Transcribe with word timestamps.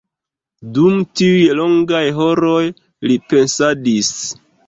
Dum 0.77 0.95
tiuj 1.21 1.43
longaj 1.59 2.01
horoj 2.21 2.63
li 3.11 3.21
pensadis. 3.35 4.13